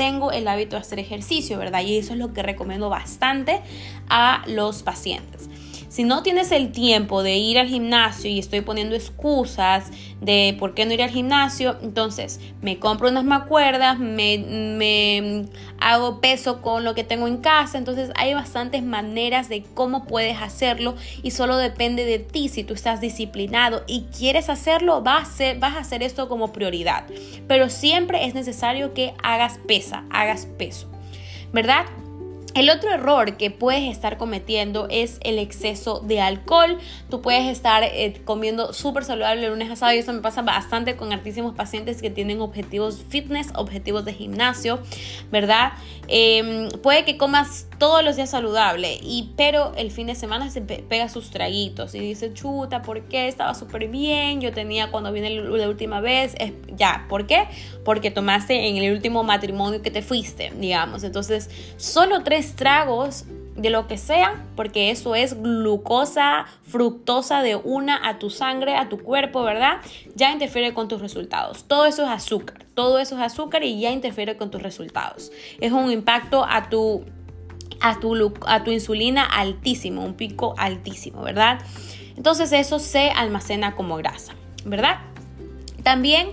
tengo 0.00 0.32
el 0.32 0.48
hábito 0.48 0.76
de 0.76 0.80
hacer 0.80 0.98
ejercicio, 0.98 1.58
¿verdad? 1.58 1.82
Y 1.82 1.98
eso 1.98 2.14
es 2.14 2.18
lo 2.18 2.32
que 2.32 2.42
recomiendo 2.42 2.88
bastante 2.88 3.60
a 4.08 4.42
los 4.46 4.82
pacientes. 4.82 5.49
Si 5.90 6.04
no 6.04 6.22
tienes 6.22 6.52
el 6.52 6.70
tiempo 6.70 7.24
de 7.24 7.36
ir 7.36 7.58
al 7.58 7.66
gimnasio 7.66 8.30
y 8.30 8.38
estoy 8.38 8.60
poniendo 8.60 8.94
excusas 8.94 9.90
de 10.20 10.54
por 10.56 10.72
qué 10.72 10.86
no 10.86 10.92
ir 10.92 11.02
al 11.02 11.10
gimnasio, 11.10 11.78
entonces 11.82 12.38
me 12.62 12.78
compro 12.78 13.08
unas 13.08 13.24
macuerdas, 13.24 13.98
me, 13.98 14.38
me 14.38 15.46
hago 15.80 16.20
peso 16.20 16.62
con 16.62 16.84
lo 16.84 16.94
que 16.94 17.02
tengo 17.02 17.26
en 17.26 17.38
casa, 17.38 17.76
entonces 17.76 18.12
hay 18.14 18.34
bastantes 18.34 18.84
maneras 18.84 19.48
de 19.48 19.64
cómo 19.74 20.04
puedes 20.04 20.40
hacerlo 20.40 20.94
y 21.24 21.32
solo 21.32 21.56
depende 21.56 22.04
de 22.04 22.20
ti 22.20 22.48
si 22.48 22.62
tú 22.62 22.74
estás 22.74 23.00
disciplinado 23.00 23.82
y 23.88 24.02
quieres 24.16 24.48
hacerlo, 24.48 25.02
vas 25.02 25.18
a 25.18 25.22
hacer, 25.22 25.58
vas 25.58 25.74
a 25.74 25.80
hacer 25.80 26.04
esto 26.04 26.28
como 26.28 26.52
prioridad, 26.52 27.04
pero 27.48 27.68
siempre 27.68 28.26
es 28.26 28.34
necesario 28.34 28.94
que 28.94 29.14
hagas 29.24 29.58
pesa, 29.66 30.04
hagas 30.10 30.46
peso, 30.56 30.88
¿verdad? 31.52 31.84
El 32.54 32.68
otro 32.68 32.90
error 32.92 33.36
que 33.36 33.52
puedes 33.52 33.84
estar 33.84 34.16
cometiendo 34.16 34.88
es 34.90 35.18
el 35.22 35.38
exceso 35.38 36.00
de 36.00 36.20
alcohol. 36.20 36.78
Tú 37.08 37.22
puedes 37.22 37.46
estar 37.46 37.84
eh, 37.84 38.20
comiendo 38.24 38.72
súper 38.72 39.04
saludable 39.04 39.46
el 39.46 39.52
lunes 39.52 39.82
a 39.82 39.94
y 39.94 39.98
eso 39.98 40.12
me 40.12 40.20
pasa 40.20 40.42
bastante 40.42 40.96
con 40.96 41.12
altísimos 41.12 41.54
pacientes 41.54 42.02
que 42.02 42.10
tienen 42.10 42.40
objetivos 42.40 43.04
fitness, 43.08 43.48
objetivos 43.54 44.04
de 44.04 44.14
gimnasio, 44.14 44.80
¿verdad? 45.30 45.72
Em, 46.08 46.68
puede 46.82 47.04
que 47.04 47.16
comas 47.16 47.68
todos 47.78 48.04
los 48.04 48.16
días 48.16 48.30
saludable, 48.30 48.98
y, 49.00 49.30
pero 49.36 49.72
el 49.76 49.90
fin 49.90 50.08
de 50.08 50.14
semana 50.14 50.50
se 50.50 50.60
pega 50.60 51.08
sus 51.08 51.30
traguitos 51.30 51.94
y 51.94 52.00
dice, 52.00 52.34
chuta, 52.34 52.82
¿por 52.82 53.02
qué? 53.04 53.28
Estaba 53.28 53.54
súper 53.54 53.88
bien, 53.88 54.40
yo 54.40 54.52
tenía 54.52 54.90
cuando 54.90 55.12
vine 55.12 55.30
la 55.30 55.68
última 55.68 56.00
vez, 56.00 56.34
ya, 56.76 57.06
¿por 57.08 57.26
qué? 57.26 57.48
Porque 57.84 58.10
tomaste 58.10 58.68
en 58.68 58.76
el 58.76 58.92
último 58.92 59.22
matrimonio 59.22 59.82
que 59.82 59.90
te 59.90 60.02
fuiste, 60.02 60.52
digamos. 60.56 61.04
Entonces, 61.04 61.48
solo 61.76 62.22
tres 62.22 62.39
tragos 62.54 63.24
de 63.56 63.70
lo 63.70 63.86
que 63.86 63.98
sea, 63.98 64.42
porque 64.56 64.90
eso 64.90 65.14
es 65.14 65.40
glucosa, 65.40 66.46
fructosa 66.62 67.42
de 67.42 67.56
una 67.56 68.08
a 68.08 68.18
tu 68.18 68.30
sangre, 68.30 68.76
a 68.76 68.88
tu 68.88 68.98
cuerpo, 68.98 69.42
¿verdad? 69.42 69.80
Ya 70.14 70.32
interfiere 70.32 70.72
con 70.72 70.88
tus 70.88 71.00
resultados. 71.00 71.64
Todo 71.64 71.86
eso 71.86 72.04
es 72.04 72.08
azúcar, 72.08 72.64
todo 72.74 72.98
eso 72.98 73.16
es 73.16 73.22
azúcar 73.22 73.62
y 73.64 73.78
ya 73.78 73.90
interfiere 73.90 74.36
con 74.36 74.50
tus 74.50 74.62
resultados. 74.62 75.30
Es 75.60 75.72
un 75.72 75.90
impacto 75.90 76.44
a 76.48 76.70
tu 76.70 77.04
a 77.82 77.98
tu, 77.98 78.34
a 78.46 78.62
tu 78.62 78.70
insulina 78.70 79.24
altísimo, 79.24 80.04
un 80.04 80.14
pico 80.14 80.54
altísimo, 80.58 81.22
¿verdad? 81.22 81.60
Entonces 82.16 82.52
eso 82.52 82.78
se 82.78 83.10
almacena 83.10 83.74
como 83.74 83.96
grasa, 83.96 84.34
¿verdad? 84.64 84.98
También 85.82 86.28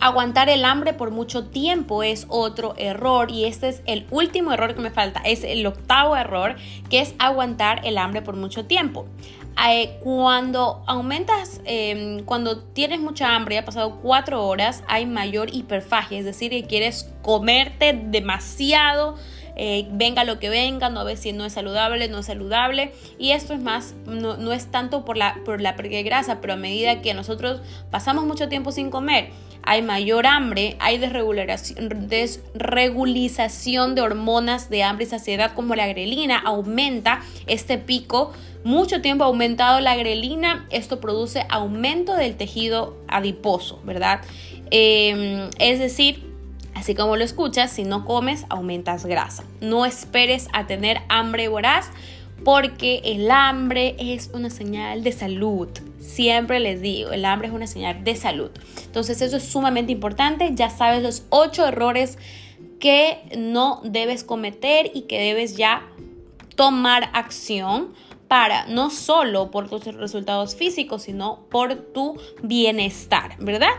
aguantar 0.00 0.48
el 0.48 0.64
hambre 0.64 0.94
por 0.94 1.10
mucho 1.10 1.46
tiempo 1.46 2.02
es 2.02 2.26
otro 2.28 2.74
error 2.76 3.30
y 3.30 3.44
este 3.44 3.68
es 3.68 3.82
el 3.86 4.06
último 4.10 4.52
error 4.52 4.74
que 4.74 4.80
me 4.80 4.90
falta, 4.90 5.20
es 5.24 5.44
el 5.44 5.66
octavo 5.66 6.16
error 6.16 6.56
que 6.90 7.00
es 7.00 7.14
aguantar 7.18 7.80
el 7.84 7.98
hambre 7.98 8.22
por 8.22 8.36
mucho 8.36 8.64
tiempo. 8.66 9.06
Eh, 9.66 9.98
cuando 10.04 10.84
aumentas, 10.86 11.60
em, 11.64 12.24
cuando 12.24 12.60
tienes 12.60 13.00
mucha 13.00 13.34
hambre 13.34 13.56
y 13.56 13.58
ha 13.58 13.64
pasado 13.64 13.98
cuatro 14.00 14.46
horas, 14.46 14.84
hay 14.86 15.04
mayor 15.04 15.52
hiperfagia, 15.52 16.18
es 16.18 16.24
decir, 16.24 16.50
que 16.50 16.64
quieres 16.64 17.10
comerte 17.22 17.92
demasiado 17.92 19.16
eh, 19.60 19.88
venga 19.90 20.22
lo 20.22 20.38
que 20.38 20.48
venga, 20.48 20.88
no 20.88 21.04
ves 21.04 21.18
si 21.20 21.32
no 21.32 21.44
es 21.44 21.52
saludable, 21.52 22.08
no 22.08 22.20
es 22.20 22.26
saludable. 22.26 22.92
Y 23.18 23.32
esto 23.32 23.54
es 23.54 23.60
más, 23.60 23.96
no, 24.06 24.52
es 24.52 24.70
tanto 24.70 25.04
por 25.04 25.16
la, 25.16 25.40
por 25.44 25.60
la 25.60 25.74
pérdida 25.74 25.96
de 25.98 26.04
grasa, 26.04 26.40
pero 26.40 26.52
a 26.52 26.56
medida 26.56 27.02
que 27.02 27.12
nosotros 27.12 27.60
pasamos 27.90 28.24
mucho 28.24 28.48
tiempo 28.48 28.70
sin 28.70 28.90
comer, 28.90 29.30
hay 29.64 29.82
mayor 29.82 30.26
hambre, 30.26 30.76
hay 30.78 30.98
desregulización 30.98 33.96
de 33.96 34.00
hormonas 34.00 34.70
de 34.70 34.84
hambre 34.84 35.04
y 35.04 35.08
saciedad 35.08 35.54
como 35.54 35.74
la 35.74 35.88
grelina, 35.88 36.38
aumenta 36.38 37.22
este 37.46 37.78
pico. 37.78 38.32
Mucho 38.64 39.02
tiempo 39.02 39.24
aumentado 39.24 39.80
la 39.80 39.96
grelina, 39.96 40.66
esto 40.70 41.00
produce 41.00 41.46
aumento 41.48 42.14
del 42.14 42.36
tejido 42.36 42.96
adiposo, 43.08 43.80
¿verdad? 43.84 44.20
Em, 44.70 45.48
es 45.58 45.78
decir, 45.78 46.27
Así 46.78 46.94
como 46.94 47.16
lo 47.16 47.24
escuchas, 47.24 47.72
si 47.72 47.82
no 47.82 48.04
comes, 48.04 48.46
aumentas 48.50 49.04
grasa. 49.04 49.42
No 49.60 49.84
esperes 49.84 50.46
a 50.52 50.68
tener 50.68 51.00
hambre 51.08 51.48
voraz 51.48 51.90
porque 52.44 53.00
el 53.04 53.32
hambre 53.32 53.96
es 53.98 54.30
una 54.32 54.48
señal 54.48 55.02
de 55.02 55.10
salud. 55.10 55.68
Siempre 55.98 56.60
les 56.60 56.80
digo, 56.80 57.10
el 57.10 57.24
hambre 57.24 57.48
es 57.48 57.54
una 57.54 57.66
señal 57.66 58.04
de 58.04 58.14
salud. 58.14 58.52
Entonces 58.84 59.20
eso 59.22 59.38
es 59.38 59.42
sumamente 59.42 59.90
importante. 59.90 60.52
Ya 60.54 60.70
sabes 60.70 61.02
los 61.02 61.24
ocho 61.30 61.66
errores 61.66 62.16
que 62.78 63.22
no 63.36 63.80
debes 63.82 64.22
cometer 64.22 64.92
y 64.94 65.02
que 65.02 65.18
debes 65.18 65.56
ya 65.56 65.82
tomar 66.54 67.10
acción 67.12 67.92
para 68.28 68.66
no 68.66 68.90
solo 68.90 69.50
por 69.50 69.68
tus 69.68 69.84
resultados 69.96 70.54
físicos, 70.54 71.02
sino 71.02 71.40
por 71.50 71.74
tu 71.74 72.20
bienestar, 72.40 73.34
¿verdad? 73.40 73.72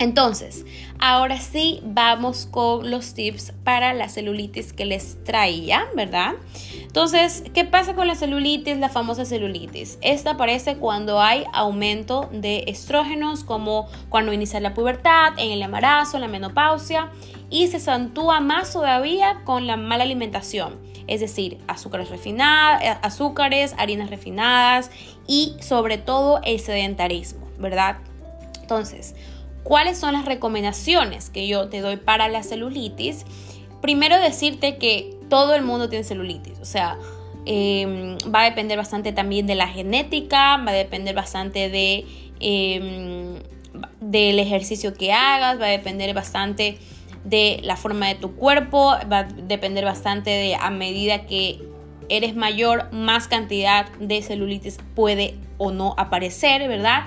Entonces, 0.00 0.64
ahora 1.00 1.40
sí 1.40 1.80
vamos 1.82 2.46
con 2.48 2.88
los 2.88 3.14
tips 3.14 3.52
para 3.64 3.92
la 3.92 4.08
celulitis 4.08 4.72
que 4.72 4.84
les 4.84 5.22
traía, 5.24 5.86
¿verdad? 5.96 6.34
Entonces, 6.82 7.42
¿qué 7.52 7.64
pasa 7.64 7.94
con 7.94 8.06
la 8.06 8.14
celulitis, 8.14 8.78
la 8.78 8.88
famosa 8.88 9.24
celulitis? 9.24 9.98
Esta 10.00 10.32
aparece 10.32 10.76
cuando 10.76 11.20
hay 11.20 11.44
aumento 11.52 12.28
de 12.32 12.64
estrógenos, 12.68 13.42
como 13.42 13.88
cuando 14.08 14.32
inicia 14.32 14.60
la 14.60 14.72
pubertad, 14.72 15.32
en 15.36 15.50
el 15.50 15.62
embarazo, 15.62 16.18
la 16.18 16.28
menopausia, 16.28 17.10
y 17.50 17.66
se 17.66 17.78
acentúa 17.78 18.40
más 18.40 18.72
todavía 18.72 19.42
con 19.44 19.66
la 19.66 19.76
mala 19.76 20.04
alimentación, 20.04 20.78
es 21.08 21.20
decir, 21.20 21.58
azúcares 21.66 22.08
refinadas, 22.10 22.82
eh, 22.82 22.98
azúcares, 23.02 23.74
harinas 23.78 24.10
refinadas 24.10 24.90
y 25.26 25.56
sobre 25.60 25.98
todo 25.98 26.40
el 26.44 26.60
sedentarismo, 26.60 27.48
¿verdad? 27.58 27.98
Entonces, 28.60 29.14
¿Cuáles 29.68 29.98
son 29.98 30.14
las 30.14 30.24
recomendaciones 30.24 31.28
que 31.28 31.46
yo 31.46 31.68
te 31.68 31.82
doy 31.82 31.98
para 31.98 32.28
la 32.28 32.42
celulitis? 32.42 33.26
Primero 33.82 34.18
decirte 34.18 34.78
que 34.78 35.14
todo 35.28 35.54
el 35.54 35.62
mundo 35.62 35.90
tiene 35.90 36.04
celulitis, 36.04 36.58
o 36.58 36.64
sea, 36.64 36.96
em, 37.44 38.16
va 38.34 38.40
a 38.40 38.44
depender 38.44 38.78
bastante 38.78 39.12
también 39.12 39.46
de 39.46 39.56
la 39.56 39.68
genética, 39.68 40.56
va 40.56 40.70
a 40.70 40.74
depender 40.74 41.14
bastante 41.14 41.68
de, 41.68 42.06
em, 42.40 43.34
del 44.00 44.38
ejercicio 44.38 44.94
que 44.94 45.12
hagas, 45.12 45.60
va 45.60 45.66
a 45.66 45.68
depender 45.68 46.14
bastante 46.14 46.78
de 47.24 47.60
la 47.62 47.76
forma 47.76 48.08
de 48.08 48.14
tu 48.14 48.36
cuerpo, 48.36 48.96
va 49.12 49.18
a 49.18 49.24
depender 49.24 49.84
bastante 49.84 50.30
de 50.30 50.54
a 50.54 50.70
medida 50.70 51.26
que 51.26 51.60
eres 52.08 52.34
mayor, 52.34 52.90
más 52.90 53.28
cantidad 53.28 53.90
de 53.98 54.22
celulitis 54.22 54.78
puede 54.94 55.34
o 55.58 55.72
no 55.72 55.94
aparecer, 55.98 56.66
¿verdad? 56.68 57.02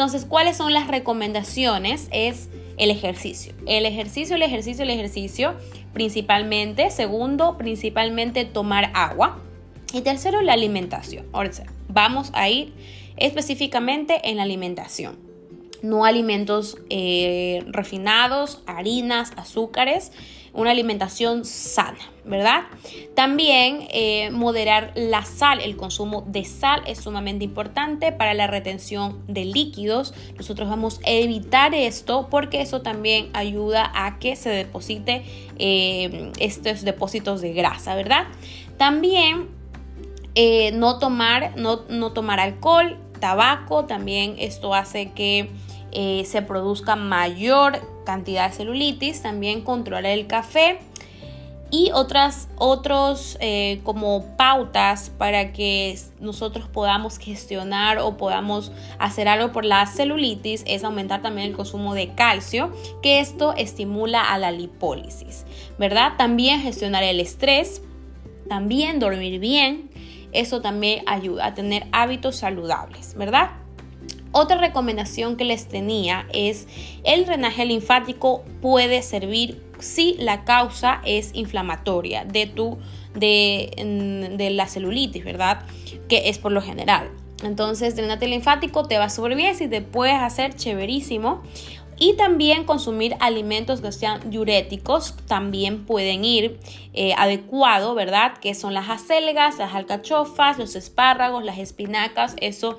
Entonces, 0.00 0.24
¿cuáles 0.24 0.56
son 0.56 0.72
las 0.72 0.88
recomendaciones? 0.88 2.08
Es 2.10 2.48
el 2.78 2.90
ejercicio. 2.90 3.52
El 3.66 3.84
ejercicio, 3.84 4.36
el 4.36 4.40
ejercicio, 4.40 4.84
el 4.84 4.88
ejercicio, 4.88 5.56
principalmente. 5.92 6.88
Segundo, 6.88 7.58
principalmente 7.58 8.46
tomar 8.46 8.92
agua. 8.94 9.40
Y 9.92 10.00
tercero, 10.00 10.40
la 10.40 10.54
alimentación. 10.54 11.26
Ahora, 11.32 11.50
vamos 11.88 12.30
a 12.32 12.48
ir 12.48 12.72
específicamente 13.18 14.30
en 14.30 14.38
la 14.38 14.44
alimentación. 14.44 15.18
No 15.82 16.06
alimentos 16.06 16.78
eh, 16.88 17.62
refinados, 17.66 18.62
harinas, 18.64 19.32
azúcares 19.36 20.12
una 20.52 20.70
alimentación 20.70 21.44
sana, 21.44 21.98
¿verdad? 22.24 22.62
También 23.14 23.86
eh, 23.90 24.30
moderar 24.30 24.92
la 24.94 25.24
sal, 25.24 25.60
el 25.60 25.76
consumo 25.76 26.24
de 26.26 26.44
sal 26.44 26.82
es 26.86 26.98
sumamente 26.98 27.44
importante 27.44 28.12
para 28.12 28.34
la 28.34 28.46
retención 28.46 29.22
de 29.26 29.44
líquidos. 29.44 30.14
Nosotros 30.36 30.68
vamos 30.68 31.00
a 31.06 31.10
evitar 31.10 31.74
esto 31.74 32.28
porque 32.30 32.60
eso 32.60 32.82
también 32.82 33.30
ayuda 33.32 33.90
a 33.94 34.18
que 34.18 34.36
se 34.36 34.50
deposite 34.50 35.22
eh, 35.58 36.32
estos 36.38 36.82
depósitos 36.82 37.40
de 37.40 37.52
grasa, 37.52 37.94
¿verdad? 37.94 38.26
También 38.76 39.48
eh, 40.34 40.72
no, 40.72 40.98
tomar, 40.98 41.56
no, 41.56 41.82
no 41.88 42.12
tomar 42.12 42.40
alcohol, 42.40 42.98
tabaco, 43.20 43.84
también 43.84 44.36
esto 44.38 44.74
hace 44.74 45.12
que 45.12 45.50
eh, 45.92 46.24
se 46.26 46.42
produzca 46.42 46.96
mayor 46.96 47.80
cantidad 48.04 48.48
de 48.50 48.56
celulitis, 48.56 49.22
también 49.22 49.62
controlar 49.62 50.06
el 50.06 50.26
café 50.26 50.78
y 51.70 51.90
otras 51.92 52.48
otros 52.56 53.36
eh, 53.40 53.80
como 53.84 54.36
pautas 54.36 55.10
para 55.16 55.52
que 55.52 55.96
nosotros 56.18 56.68
podamos 56.68 57.18
gestionar 57.18 57.98
o 57.98 58.16
podamos 58.16 58.72
hacer 58.98 59.28
algo 59.28 59.52
por 59.52 59.64
la 59.64 59.86
celulitis 59.86 60.64
es 60.66 60.82
aumentar 60.82 61.22
también 61.22 61.50
el 61.50 61.56
consumo 61.56 61.94
de 61.94 62.12
calcio 62.14 62.72
que 63.02 63.20
esto 63.20 63.54
estimula 63.56 64.22
a 64.22 64.38
la 64.38 64.50
lipólisis 64.50 65.46
verdad 65.78 66.14
también 66.18 66.60
gestionar 66.60 67.04
el 67.04 67.20
estrés 67.20 67.82
también 68.48 68.98
dormir 68.98 69.38
bien 69.38 69.90
eso 70.32 70.60
también 70.60 71.04
ayuda 71.06 71.46
a 71.46 71.54
tener 71.54 71.86
hábitos 71.92 72.36
saludables 72.36 73.14
verdad 73.14 73.50
otra 74.32 74.58
recomendación 74.58 75.36
que 75.36 75.44
les 75.44 75.68
tenía 75.68 76.26
es 76.32 76.66
el 77.04 77.26
drenaje 77.26 77.64
linfático 77.64 78.44
puede 78.60 79.02
servir 79.02 79.62
si 79.78 80.14
la 80.18 80.44
causa 80.44 81.00
es 81.04 81.30
inflamatoria 81.34 82.24
de 82.24 82.46
tu 82.46 82.78
de, 83.14 84.30
de 84.36 84.50
la 84.50 84.68
celulitis, 84.68 85.24
¿verdad? 85.24 85.62
Que 86.08 86.28
es 86.28 86.38
por 86.38 86.52
lo 86.52 86.62
general. 86.62 87.10
Entonces, 87.42 87.96
drenate 87.96 88.28
linfático 88.28 88.86
te 88.86 88.98
va 88.98 89.08
súper 89.08 89.34
bien 89.34 89.56
si 89.56 89.68
te 89.68 89.80
puedes 89.80 90.16
hacer 90.16 90.54
chéverísimo. 90.54 91.42
Y 92.02 92.14
también 92.14 92.64
consumir 92.64 93.14
alimentos 93.20 93.82
que 93.82 93.92
sean 93.92 94.30
diuréticos 94.30 95.16
también 95.26 95.84
pueden 95.84 96.24
ir 96.24 96.58
eh, 96.94 97.12
adecuado, 97.18 97.94
¿verdad? 97.94 98.38
Que 98.40 98.54
son 98.54 98.72
las 98.72 98.88
acelgas, 98.88 99.58
las 99.58 99.74
alcachofas, 99.74 100.58
los 100.58 100.76
espárragos, 100.76 101.44
las 101.44 101.58
espinacas. 101.58 102.36
Eso 102.40 102.78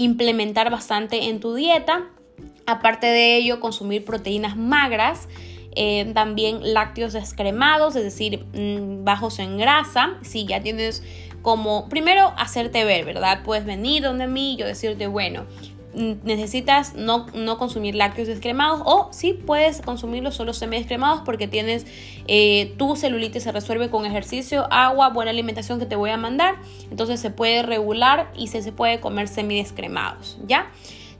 implementar 0.00 0.70
bastante 0.70 1.28
en 1.28 1.40
tu 1.40 1.54
dieta. 1.54 2.06
Aparte 2.66 3.06
de 3.06 3.36
ello, 3.36 3.60
consumir 3.60 4.04
proteínas 4.04 4.56
magras. 4.56 5.28
Eh, 5.76 6.10
también 6.14 6.74
lácteos 6.74 7.12
descremados, 7.12 7.94
es 7.94 8.02
decir, 8.02 8.44
mm, 8.54 9.04
bajos 9.04 9.38
en 9.38 9.58
grasa. 9.58 10.18
Si 10.22 10.46
ya 10.46 10.62
tienes 10.62 11.02
como, 11.42 11.88
primero 11.88 12.32
hacerte 12.36 12.84
ver, 12.84 13.04
¿verdad? 13.04 13.42
Puedes 13.44 13.64
venir 13.64 14.02
donde 14.02 14.26
mí 14.26 14.54
y 14.54 14.56
yo 14.56 14.66
decirte, 14.66 15.06
bueno, 15.06 15.44
necesitas 15.94 16.94
no, 16.94 17.26
consumir 17.58 17.94
lácteos 17.94 18.28
descremados 18.28 18.82
o 18.84 19.08
sí 19.12 19.32
puedes 19.34 19.82
consumirlos 19.82 20.34
solo 20.34 20.52
semidescremados 20.52 21.22
porque 21.24 21.48
tienes 21.48 21.86
eh, 22.26 22.74
tu 22.78 22.96
celulitis 22.96 23.42
se 23.42 23.52
resuelve 23.52 23.90
con 23.90 24.06
ejercicio, 24.06 24.66
agua, 24.70 25.08
buena 25.10 25.30
alimentación 25.30 25.78
que 25.78 25.86
te 25.86 25.96
voy 25.96 26.10
a 26.10 26.16
mandar. 26.16 26.56
Entonces 26.90 27.20
se 27.20 27.30
puede 27.30 27.62
regular 27.62 28.30
y 28.36 28.48
se, 28.48 28.62
se 28.62 28.72
puede 28.72 29.00
comer 29.00 29.28
semidescremados, 29.28 30.38
¿ya? 30.46 30.70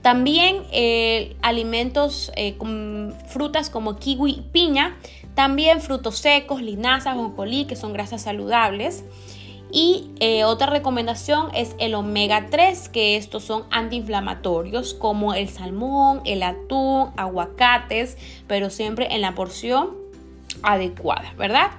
También 0.01 0.63
eh, 0.71 1.35
alimentos 1.41 2.31
eh, 2.35 2.57
con 2.57 3.13
frutas 3.27 3.69
como 3.69 3.97
kiwi 3.97 4.45
piña, 4.51 4.97
también 5.35 5.79
frutos 5.79 6.17
secos, 6.17 6.61
linazas, 6.61 7.15
jonjolí, 7.15 7.65
que 7.65 7.75
son 7.75 7.93
grasas 7.93 8.23
saludables. 8.23 9.03
Y 9.71 10.11
eh, 10.19 10.43
otra 10.43 10.67
recomendación 10.67 11.47
es 11.55 11.75
el 11.79 11.95
omega 11.95 12.47
3, 12.49 12.89
que 12.89 13.15
estos 13.15 13.43
son 13.43 13.63
antiinflamatorios 13.71 14.93
como 14.93 15.33
el 15.33 15.47
salmón, 15.47 16.21
el 16.25 16.43
atún, 16.43 17.11
aguacates, 17.15 18.17
pero 18.47 18.69
siempre 18.69 19.13
en 19.15 19.21
la 19.21 19.33
porción 19.33 19.91
adecuada, 20.61 21.33
¿verdad? 21.37 21.71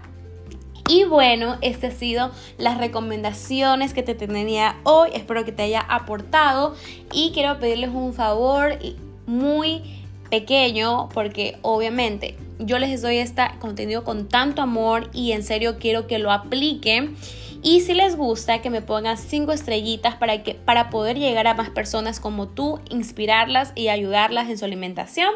Y 0.88 1.04
bueno, 1.04 1.58
estas 1.60 1.92
han 1.92 1.98
sido 1.98 2.30
las 2.58 2.78
recomendaciones 2.78 3.94
que 3.94 4.02
te 4.02 4.14
tenía 4.14 4.76
hoy. 4.82 5.10
Espero 5.12 5.44
que 5.44 5.52
te 5.52 5.62
haya 5.62 5.80
aportado 5.80 6.74
y 7.12 7.30
quiero 7.32 7.58
pedirles 7.60 7.90
un 7.90 8.12
favor 8.14 8.78
muy 9.26 9.82
pequeño 10.28 11.08
porque 11.14 11.58
obviamente 11.62 12.36
yo 12.58 12.78
les 12.78 13.02
doy 13.02 13.18
este 13.18 13.42
contenido 13.60 14.02
con 14.02 14.28
tanto 14.28 14.62
amor 14.62 15.08
y 15.12 15.32
en 15.32 15.42
serio 15.42 15.76
quiero 15.78 16.06
que 16.06 16.18
lo 16.18 16.32
apliquen 16.32 17.16
y 17.62 17.80
si 17.80 17.94
les 17.94 18.16
gusta, 18.16 18.60
que 18.60 18.70
me 18.70 18.82
pongan 18.82 19.16
cinco 19.16 19.52
estrellitas 19.52 20.16
para, 20.16 20.42
que, 20.42 20.54
para 20.54 20.90
poder 20.90 21.18
llegar 21.18 21.46
a 21.46 21.54
más 21.54 21.70
personas 21.70 22.18
como 22.18 22.48
tú, 22.48 22.80
inspirarlas 22.90 23.72
y 23.76 23.88
ayudarlas 23.88 24.50
en 24.50 24.58
su 24.58 24.64
alimentación. 24.64 25.30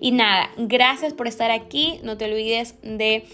Y 0.00 0.12
nada, 0.12 0.50
gracias 0.56 1.12
por 1.12 1.26
estar 1.26 1.50
aquí. 1.50 2.00
No 2.02 2.16
te 2.16 2.24
olvides 2.24 2.76
de 2.82 3.26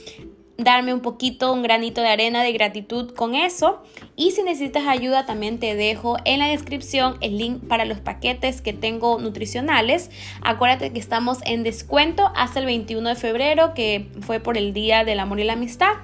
darme 0.59 0.93
un 0.93 1.01
poquito, 1.01 1.53
un 1.53 1.63
granito 1.63 2.01
de 2.01 2.09
arena 2.09 2.43
de 2.43 2.53
gratitud 2.53 3.15
con 3.15 3.35
eso. 3.35 3.83
Y 4.17 4.33
si 4.33 4.43
necesitas 4.43 4.87
ayuda, 4.87 5.25
también 5.25 5.59
te 5.59 5.75
dejo 5.75 6.17
en 6.25 6.41
la 6.41 6.49
descripción 6.49 7.19
el 7.21 7.39
link 7.39 7.67
para 7.69 7.85
los 7.85 8.01
paquetes 8.01 8.61
que 8.61 8.73
tengo 8.73 9.19
nutricionales. 9.19 10.11
Acuérdate 10.43 10.93
que 10.93 10.99
estamos 10.99 11.39
en 11.45 11.63
descuento 11.63 12.33
hasta 12.35 12.61
el 12.61 12.67
21 12.67 13.09
de 13.09 13.15
febrero, 13.15 13.75
que 13.75 14.09
fue 14.21 14.41
por 14.41 14.57
el 14.57 14.73
Día 14.73 15.05
del 15.05 15.21
Amor 15.21 15.41
y 15.41 15.45
la 15.45 15.55
Amistad. 15.55 15.95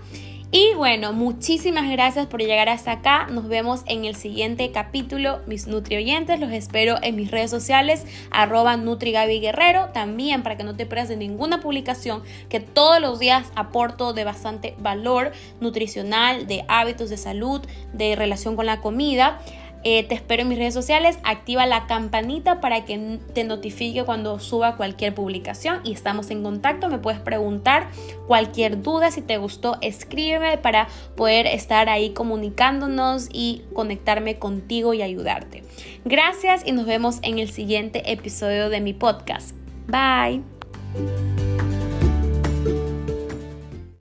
Y 0.51 0.73
bueno, 0.77 1.13
muchísimas 1.13 1.91
gracias 1.91 2.27
por 2.27 2.41
llegar 2.41 2.71
hasta 2.71 2.93
acá. 2.93 3.27
Nos 3.27 3.49
vemos 3.49 3.83
en 3.85 4.07
el 4.07 4.17
siguiente 4.17 4.73
capítulo, 4.73 5.41
mis 5.47 5.67
nutrioyentes. 5.67 6.41
Los 6.41 6.53
espero 6.53 6.97
en 7.03 7.17
mis 7.17 7.31
redes 7.31 7.51
sociales, 7.51 8.07
arroba 8.31 8.75
Guerrero. 8.79 9.91
También 9.93 10.43
para 10.43 10.57
que 10.57 10.65
no 10.65 10.75
te 10.75 10.87
pierdas 10.87 11.11
de 11.11 11.19
ninguna 11.19 11.61
publicación 11.61 12.23
que 12.49 12.61
todos 12.61 12.99
los 12.99 13.19
días 13.19 13.53
aporto 13.57 14.15
de 14.15 14.25
bastante 14.25 14.75
valor 14.79 15.33
nutricional, 15.61 16.47
de 16.47 16.65
hábitos 16.67 17.11
de 17.11 17.19
salud, 17.19 17.61
de 17.93 18.17
relación 18.17 18.57
con 18.57 18.65
la 18.65 18.81
comida. 18.81 19.41
Eh, 19.85 20.03
te 20.05 20.15
espero 20.15 20.43
en 20.43 20.49
mis 20.49 20.59
redes 20.59 20.75
sociales, 20.75 21.19
activa 21.23 21.65
la 21.67 21.87
campanita 21.87 22.61
para 22.61 22.85
que 22.85 23.21
te 23.33 23.45
notifique 23.45 24.05
cuando 24.05 24.41
suba 24.41 24.77
cualquier 24.77 25.15
publicación 25.15 25.81
y 25.85 25.93
estamos 25.93 26.31
en 26.31 26.43
contacto. 26.43 26.89
Me 26.89 26.99
puedes 26.99 27.21
preguntar 27.21 27.89
cualquier 28.27 28.83
duda, 28.83 29.11
si 29.11 29.23
te 29.23 29.39
gustó, 29.39 29.79
escríbeme 29.81 30.59
para 30.59 30.89
poder 31.17 31.47
estar 31.47 31.89
ahí 31.89 32.11
comunicándonos 32.11 33.29
y 33.33 33.63
conectarme 33.73 34.39
contigo 34.39 34.95
y 34.95 35.03
ayudarte. 35.03 35.63
Gracias 36.05 36.63
y 36.67 36.73
nos 36.73 36.87
vemos 36.87 37.19
en 37.23 37.39
el 37.39 37.51
siguiente 37.51 38.13
episodio 38.13 38.71
de 38.71 38.81
mi 38.81 38.95
podcast. 38.95 39.55
Bye. 39.87 41.38